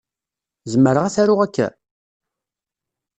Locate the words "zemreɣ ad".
0.71-1.13